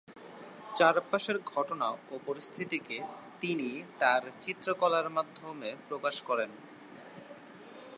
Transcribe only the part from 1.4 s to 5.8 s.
ঘটনা ও পরিস্থিতিকে তিনি তার চিত্রকলার মাধ্যমে